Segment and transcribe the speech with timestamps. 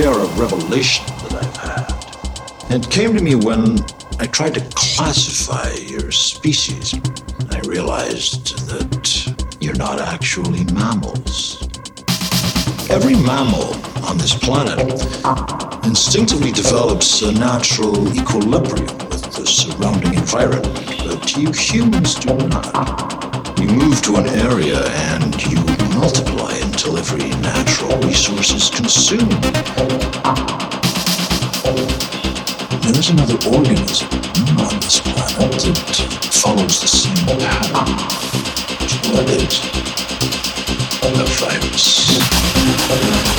[0.00, 2.74] share a revelation that I've had.
[2.74, 3.76] It came to me when
[4.18, 6.94] I tried to classify your species.
[7.50, 11.68] I realized that you're not actually mammals.
[12.88, 13.74] Every mammal
[14.08, 14.80] on this planet
[15.84, 23.60] instinctively develops a natural equilibrium with the surrounding environment, but you humans do not.
[23.60, 24.80] You move to an area
[25.12, 29.42] and you multiply until every natural resource is consumed.
[32.82, 34.08] There is another organism
[34.58, 35.96] on this planet that
[36.32, 37.98] follows the same pattern.
[39.12, 39.60] What is
[41.04, 42.18] a virus?
[42.88, 43.30] Virus.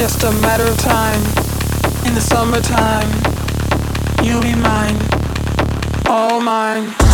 [0.00, 1.20] just a matter of time.
[2.06, 3.10] In the summertime,
[4.24, 4.96] you'll be mine,
[6.06, 7.07] all mine.